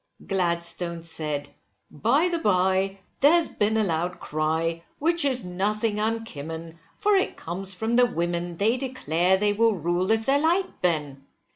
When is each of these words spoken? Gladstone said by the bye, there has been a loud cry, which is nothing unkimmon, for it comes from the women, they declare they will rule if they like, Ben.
Gladstone 0.25 1.03
said 1.03 1.51
by 1.91 2.27
the 2.27 2.39
bye, 2.39 2.97
there 3.19 3.33
has 3.33 3.47
been 3.47 3.77
a 3.77 3.83
loud 3.83 4.19
cry, 4.19 4.83
which 4.97 5.23
is 5.23 5.45
nothing 5.45 5.99
unkimmon, 5.99 6.79
for 6.95 7.13
it 7.15 7.37
comes 7.37 7.75
from 7.75 7.97
the 7.97 8.07
women, 8.07 8.57
they 8.57 8.77
declare 8.77 9.37
they 9.37 9.53
will 9.53 9.75
rule 9.75 10.09
if 10.09 10.25
they 10.25 10.41
like, 10.41 10.81
Ben. 10.81 11.23